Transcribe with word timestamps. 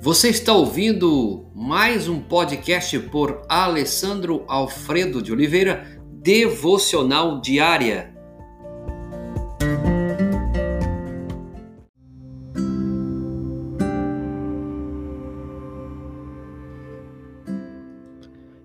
Você 0.00 0.28
está 0.28 0.52
ouvindo 0.52 1.50
mais 1.52 2.08
um 2.08 2.20
podcast 2.20 2.96
por 3.10 3.42
Alessandro 3.48 4.44
Alfredo 4.46 5.20
de 5.20 5.32
Oliveira, 5.32 6.00
Devocional 6.22 7.40
Diária. 7.40 8.14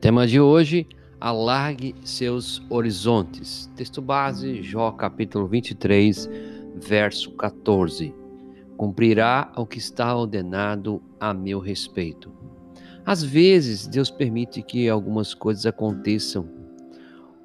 Tema 0.00 0.28
de 0.28 0.40
hoje: 0.40 0.86
alargue 1.20 1.96
seus 2.04 2.62
horizontes. 2.70 3.68
Texto 3.74 4.00
base, 4.00 4.62
Jó 4.62 4.92
capítulo 4.92 5.48
23, 5.48 6.30
verso 6.76 7.32
14 7.32 8.25
cumprirá 8.76 9.52
o 9.56 9.66
que 9.66 9.78
está 9.78 10.14
ordenado 10.14 11.02
a 11.18 11.32
meu 11.32 11.58
respeito. 11.58 12.32
Às 13.04 13.22
vezes, 13.22 13.86
Deus 13.86 14.10
permite 14.10 14.62
que 14.62 14.88
algumas 14.88 15.32
coisas 15.32 15.64
aconteçam, 15.64 16.48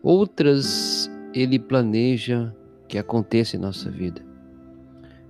outras 0.02 1.10
Ele 1.34 1.60
planeja 1.60 2.56
que 2.88 2.98
aconteça 2.98 3.56
em 3.56 3.60
nossa 3.60 3.90
vida. 3.90 4.26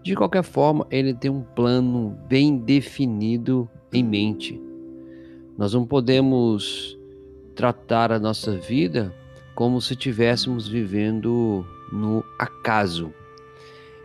De 0.02 0.16
qualquer 0.16 0.44
forma, 0.44 0.88
Ele 0.90 1.14
tem 1.14 1.30
um 1.30 1.44
plano 1.44 2.18
bem 2.28 2.58
definido 2.58 3.70
em 3.94 4.04
mente. 4.04 4.60
Nós 5.58 5.74
não 5.74 5.86
podemos 5.86 6.98
tratar 7.56 8.12
a 8.12 8.20
nossa 8.20 8.58
vida 8.58 9.14
como 9.54 9.82
se 9.82 9.94
estivéssemos 9.94 10.68
vivendo 10.68 11.66
no 11.92 12.24
acaso. 12.40 13.14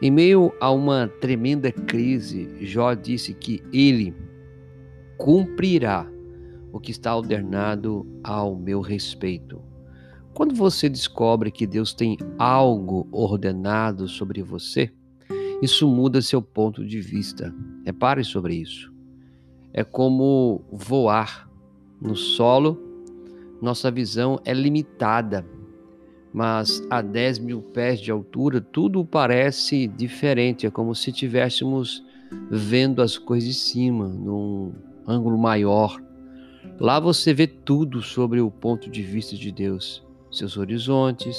Em 0.00 0.10
meio 0.10 0.52
a 0.60 0.70
uma 0.70 1.08
tremenda 1.20 1.72
crise, 1.72 2.48
Jó 2.66 2.92
disse 2.92 3.32
que 3.32 3.62
ele 3.72 4.14
cumprirá 5.16 6.06
o 6.70 6.78
que 6.78 6.90
está 6.90 7.16
ordenado 7.16 8.06
ao 8.22 8.54
meu 8.54 8.82
respeito. 8.82 9.62
Quando 10.34 10.54
você 10.54 10.86
descobre 10.90 11.50
que 11.50 11.66
Deus 11.66 11.94
tem 11.94 12.18
algo 12.38 13.08
ordenado 13.10 14.06
sobre 14.06 14.42
você, 14.42 14.92
isso 15.62 15.88
muda 15.88 16.20
seu 16.20 16.42
ponto 16.42 16.84
de 16.84 17.00
vista. 17.00 17.54
Repare 17.86 18.22
sobre 18.22 18.54
isso. 18.54 18.92
É 19.72 19.82
como 19.82 20.62
voar 20.70 21.48
no 21.98 22.14
solo, 22.14 22.78
nossa 23.62 23.90
visão 23.90 24.38
é 24.44 24.52
limitada 24.52 25.46
mas 26.36 26.86
a 26.90 27.00
10 27.00 27.38
mil 27.38 27.62
pés 27.62 27.98
de 27.98 28.10
altura 28.10 28.60
tudo 28.60 29.02
parece 29.06 29.86
diferente, 29.86 30.66
é 30.66 30.70
como 30.70 30.94
se 30.94 31.08
estivéssemos 31.08 32.04
vendo 32.50 33.00
as 33.00 33.16
coisas 33.16 33.48
de 33.48 33.54
cima, 33.54 34.06
num 34.06 34.70
ângulo 35.08 35.38
maior. 35.38 35.98
Lá 36.78 37.00
você 37.00 37.32
vê 37.32 37.46
tudo 37.46 38.02
sobre 38.02 38.38
o 38.38 38.50
ponto 38.50 38.90
de 38.90 39.00
vista 39.00 39.34
de 39.34 39.50
Deus. 39.50 40.04
Seus 40.30 40.58
horizontes 40.58 41.38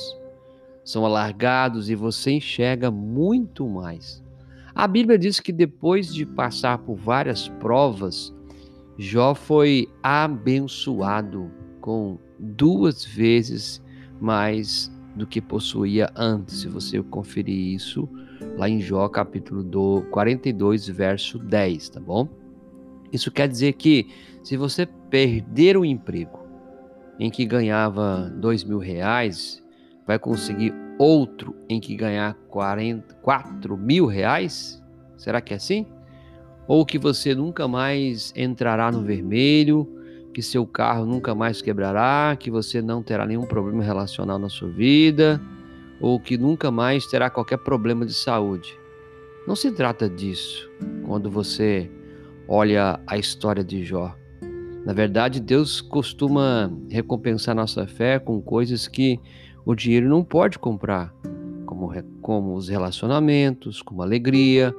são 0.83 1.05
alargados 1.05 1.91
e 1.91 1.95
você 1.95 2.31
enxerga 2.31 2.89
muito 2.89 3.67
mais. 3.69 4.23
A 4.73 4.87
Bíblia 4.87 5.19
diz 5.19 5.39
que 5.39 5.51
depois 5.51 6.11
de 6.11 6.25
passar 6.25 6.79
por 6.79 6.95
várias 6.95 7.47
provas, 7.47 8.33
Jó 8.97 9.35
foi 9.35 9.87
abençoado 10.01 11.51
com 11.81 12.17
duas 12.39 13.05
vezes 13.05 13.79
mais 14.19 14.91
do 15.15 15.25
que 15.25 15.41
possuía 15.41 16.09
antes. 16.15 16.61
Se 16.61 16.67
você 16.67 17.01
conferir 17.01 17.75
isso 17.75 18.07
lá 18.57 18.69
em 18.69 18.79
Jó, 18.79 19.07
capítulo 19.09 19.63
do 19.63 20.03
42, 20.11 20.87
verso 20.87 21.39
10, 21.39 21.89
tá 21.89 21.99
bom? 21.99 22.27
Isso 23.11 23.31
quer 23.31 23.47
dizer 23.47 23.73
que 23.73 24.07
se 24.43 24.57
você 24.57 24.85
perder 25.09 25.77
o 25.77 25.85
emprego 25.85 26.39
em 27.19 27.29
que 27.29 27.45
ganhava 27.45 28.31
dois 28.35 28.63
mil 28.63 28.77
reais, 28.77 29.63
vai 30.05 30.19
conseguir 30.19 30.73
outro 30.99 31.55
em 31.69 31.79
que 31.79 31.95
ganhar 31.95 32.33
44 32.49 33.77
mil 33.77 34.05
reais? 34.05 34.83
Será 35.17 35.41
que 35.41 35.53
é 35.53 35.57
assim? 35.57 35.85
Ou 36.67 36.85
que 36.85 36.97
você 36.97 37.33
nunca 37.33 37.67
mais 37.67 38.33
entrará 38.35 38.91
no 38.91 39.01
vermelho 39.01 39.96
que 40.37 40.43
seu 40.43 40.67
carro 40.67 41.03
nunca 41.03 41.33
mais 41.33 41.63
quebrará, 41.63 42.37
que 42.39 42.51
você 42.51 42.79
não 42.79 43.01
terá 43.01 43.25
nenhum 43.25 43.47
problema 43.47 43.83
relacional 43.83 44.37
na 44.37 44.49
sua 44.49 44.69
vida, 44.69 45.41
ou 45.99 46.19
que 46.19 46.37
nunca 46.37 46.69
mais 46.69 47.07
terá 47.07 47.27
qualquer 47.27 47.57
problema 47.57 48.05
de 48.05 48.13
saúde. 48.13 48.79
Não 49.47 49.55
se 49.55 49.71
trata 49.71 50.07
disso 50.07 50.69
quando 51.07 51.27
você 51.27 51.89
olha 52.47 52.99
a 53.07 53.17
história 53.17 53.63
de 53.63 53.83
Jó. 53.83 54.15
Na 54.85 54.93
verdade, 54.93 55.39
Deus 55.39 55.81
costuma 55.81 56.71
recompensar 56.87 57.55
nossa 57.55 57.87
fé 57.87 58.19
com 58.19 58.39
coisas 58.39 58.87
que 58.87 59.19
o 59.65 59.73
dinheiro 59.73 60.07
não 60.07 60.23
pode 60.23 60.59
comprar, 60.59 61.11
como, 61.65 61.91
como 62.21 62.53
os 62.53 62.69
relacionamentos, 62.69 63.81
como 63.81 64.03
alegria, 64.03 64.71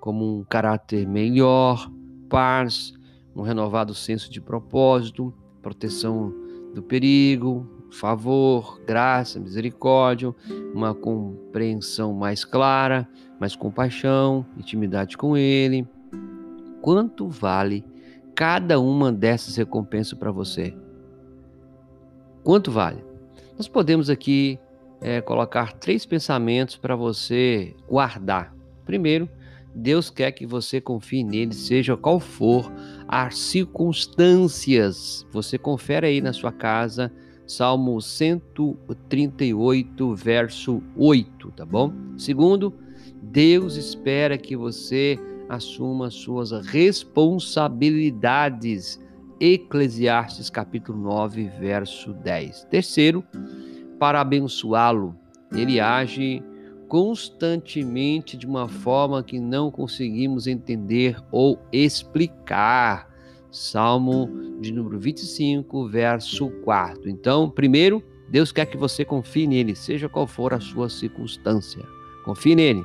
como 0.00 0.40
um 0.40 0.42
caráter 0.42 1.06
melhor, 1.06 1.88
paz, 2.28 2.92
um 3.34 3.42
renovado 3.42 3.94
senso 3.94 4.30
de 4.30 4.40
propósito, 4.40 5.32
proteção 5.60 6.32
do 6.74 6.82
perigo, 6.82 7.68
favor, 7.90 8.80
graça, 8.84 9.38
misericórdia, 9.38 10.34
uma 10.74 10.94
compreensão 10.94 12.12
mais 12.12 12.44
clara, 12.44 13.08
mais 13.40 13.54
compaixão, 13.54 14.44
intimidade 14.58 15.16
com 15.16 15.36
Ele. 15.36 15.86
Quanto 16.82 17.28
vale 17.28 17.84
cada 18.34 18.80
uma 18.80 19.12
dessas 19.12 19.56
recompensas 19.56 20.18
para 20.18 20.32
você? 20.32 20.76
Quanto 22.42 22.70
vale? 22.70 23.02
Nós 23.56 23.68
podemos 23.68 24.10
aqui 24.10 24.58
é, 25.00 25.20
colocar 25.20 25.72
três 25.72 26.04
pensamentos 26.04 26.76
para 26.76 26.96
você 26.96 27.74
guardar. 27.88 28.54
Primeiro, 28.84 29.28
Deus 29.74 30.08
quer 30.08 30.32
que 30.32 30.46
você 30.46 30.80
confie 30.80 31.22
nele, 31.24 31.52
seja 31.52 31.96
qual 31.96 32.20
for 32.20 32.72
as 33.08 33.36
circunstâncias. 33.38 35.26
Você 35.32 35.58
confere 35.58 36.06
aí 36.06 36.20
na 36.20 36.32
sua 36.32 36.52
casa, 36.52 37.12
Salmo 37.46 38.00
138, 38.00 40.14
verso 40.14 40.80
8, 40.96 41.50
tá 41.52 41.66
bom? 41.66 41.92
Segundo, 42.16 42.72
Deus 43.20 43.76
espera 43.76 44.38
que 44.38 44.56
você 44.56 45.18
assuma 45.48 46.08
suas 46.10 46.52
responsabilidades. 46.52 49.02
Eclesiastes 49.40 50.48
capítulo 50.48 51.02
9, 51.02 51.50
verso 51.58 52.12
10. 52.14 52.66
Terceiro, 52.70 53.24
para 53.98 54.20
abençoá-lo, 54.20 55.16
ele 55.52 55.80
age 55.80 56.40
constantemente 56.88 58.36
de 58.36 58.46
uma 58.46 58.68
forma 58.68 59.22
que 59.22 59.38
não 59.38 59.70
conseguimos 59.70 60.46
entender 60.46 61.16
ou 61.30 61.58
explicar. 61.72 63.12
Salmo 63.50 64.58
de 64.60 64.72
número 64.72 64.98
25, 64.98 65.88
verso 65.88 66.50
4. 66.64 67.08
Então, 67.08 67.48
primeiro, 67.48 68.02
Deus 68.28 68.50
quer 68.50 68.66
que 68.66 68.76
você 68.76 69.04
confie 69.04 69.46
nele, 69.46 69.76
seja 69.76 70.08
qual 70.08 70.26
for 70.26 70.52
a 70.52 70.58
sua 70.58 70.88
circunstância. 70.88 71.80
Confie 72.24 72.56
nele. 72.56 72.84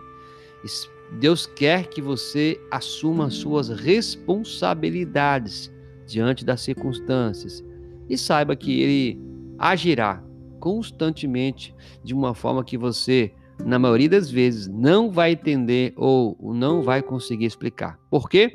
Deus 1.19 1.47
quer 1.47 1.87
que 1.87 2.01
você 2.01 2.61
assuma 2.69 3.31
suas 3.31 3.69
responsabilidades 3.69 5.71
diante 6.05 6.45
das 6.45 6.61
circunstâncias 6.61 7.63
e 8.07 8.15
saiba 8.17 8.55
que 8.55 8.81
ele 8.81 9.19
agirá 9.57 10.23
constantemente 10.59 11.73
de 12.03 12.13
uma 12.13 12.35
forma 12.35 12.63
que 12.63 12.77
você 12.77 13.33
na 13.65 13.77
maioria 13.77 14.09
das 14.09 14.31
vezes, 14.31 14.67
não 14.67 15.11
vai 15.11 15.33
entender 15.33 15.93
ou 15.95 16.37
não 16.53 16.81
vai 16.81 17.01
conseguir 17.01 17.45
explicar. 17.45 17.99
Por 18.09 18.29
quê? 18.29 18.51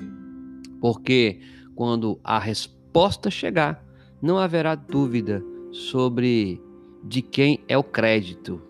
Porque 0.80 1.40
quando 1.74 2.18
a 2.24 2.38
resposta 2.38 3.30
chegar, 3.30 3.84
não 4.20 4.38
haverá 4.38 4.74
dúvida 4.74 5.44
sobre 5.70 6.60
de 7.02 7.20
quem 7.20 7.60
é 7.68 7.76
o 7.76 7.84
crédito, 7.84 8.62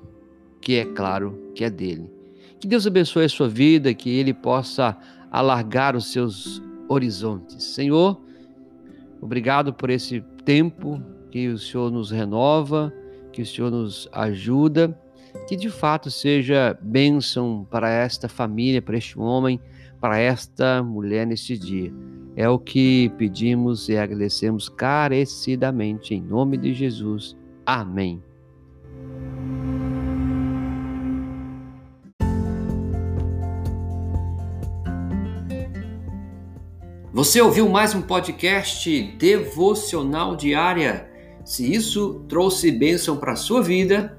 que 0.61 0.75
é 0.75 0.85
claro 0.85 1.39
que 1.55 1.65
é 1.65 1.71
dele. 1.71 2.11
Que 2.59 2.67
Deus 2.67 2.87
abençoe 2.87 3.25
a 3.25 3.29
sua 3.29 3.49
vida, 3.49 3.95
que 3.95 4.11
ele 4.11 4.35
possa 4.35 4.97
alargar 5.31 5.95
os 5.95 6.13
seus 6.13 6.63
horizontes. 6.89 7.63
Senhor, 7.63 8.21
obrigado 9.21 9.73
por 9.73 9.91
esse 9.91 10.21
tempo 10.45 11.01
que 11.31 11.49
o 11.49 11.59
Senhor 11.59 11.91
nos 11.91 12.11
renova, 12.11 12.93
que 13.33 13.43
o 13.43 13.47
Senhor 13.47 13.71
nos 13.71 14.09
ajuda 14.13 14.99
que 15.47 15.57
de 15.57 15.69
fato 15.69 16.11
seja 16.11 16.79
bênção 16.81 17.67
para 17.71 17.91
esta 17.91 18.29
família, 18.29 18.81
para 18.81 18.97
este 18.97 19.19
homem, 19.19 19.61
para 20.01 20.19
esta 20.19 20.83
mulher 20.83 21.27
neste 21.27 21.59
dia. 21.59 21.93
É 22.37 22.49
o 22.49 22.59
que 22.59 23.13
pedimos 23.17 23.89
e 23.89 23.97
agradecemos 23.97 24.69
carecidamente 24.69 26.15
em 26.15 26.21
nome 26.21 26.57
de 26.57 26.75
Jesus. 26.75 27.37
Amém. 27.65 28.23
Você 37.13 37.41
ouviu 37.41 37.69
mais 37.69 37.95
um 37.95 38.03
podcast 38.03 38.91
devocional 39.17 40.35
diária? 40.35 41.09
Se 41.45 41.73
isso 41.73 42.25
trouxe 42.29 42.73
bênção 42.73 43.17
para 43.19 43.35
a 43.35 43.37
sua 43.37 43.63
vida, 43.63 44.19